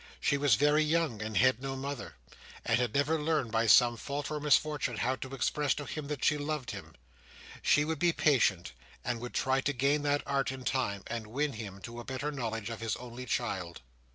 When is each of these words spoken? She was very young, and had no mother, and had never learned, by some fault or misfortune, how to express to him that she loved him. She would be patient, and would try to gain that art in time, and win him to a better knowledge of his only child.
She 0.19 0.35
was 0.35 0.55
very 0.55 0.81
young, 0.83 1.21
and 1.21 1.37
had 1.37 1.61
no 1.61 1.75
mother, 1.75 2.15
and 2.65 2.79
had 2.79 2.95
never 2.95 3.21
learned, 3.21 3.51
by 3.51 3.67
some 3.67 3.97
fault 3.97 4.31
or 4.31 4.39
misfortune, 4.39 4.97
how 4.97 5.15
to 5.17 5.35
express 5.35 5.75
to 5.75 5.85
him 5.85 6.07
that 6.07 6.25
she 6.25 6.39
loved 6.39 6.71
him. 6.71 6.95
She 7.61 7.85
would 7.85 7.99
be 7.99 8.11
patient, 8.11 8.73
and 9.05 9.19
would 9.21 9.35
try 9.35 9.61
to 9.61 9.73
gain 9.73 10.01
that 10.01 10.23
art 10.25 10.51
in 10.51 10.63
time, 10.63 11.03
and 11.05 11.27
win 11.27 11.53
him 11.53 11.81
to 11.81 11.99
a 11.99 12.03
better 12.03 12.31
knowledge 12.31 12.71
of 12.71 12.81
his 12.81 12.95
only 12.95 13.27
child. 13.27 13.81